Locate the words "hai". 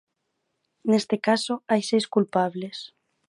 1.69-1.81